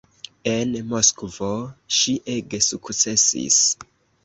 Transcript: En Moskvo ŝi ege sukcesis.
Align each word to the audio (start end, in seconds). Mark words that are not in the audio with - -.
En 0.53 0.71
Moskvo 0.93 1.51
ŝi 1.99 2.17
ege 2.39 2.63
sukcesis. 2.71 3.63